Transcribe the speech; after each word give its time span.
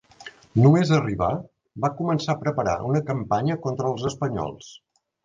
Només 0.61 0.93
arribar 0.99 1.27
va 1.85 1.91
començar 1.99 2.31
a 2.35 2.39
preparar 2.45 2.73
una 2.93 3.03
campanya 3.11 3.59
contra 3.67 3.89
els 3.93 4.07
espanyols. 4.13 4.73